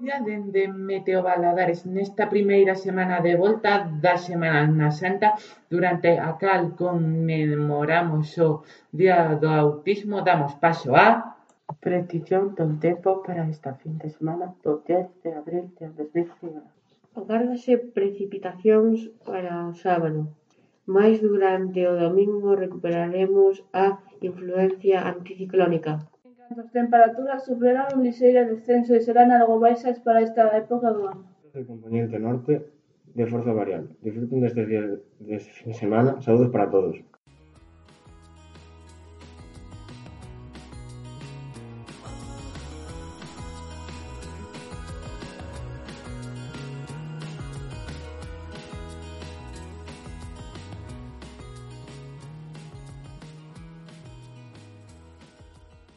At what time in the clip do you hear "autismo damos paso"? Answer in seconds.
9.48-10.90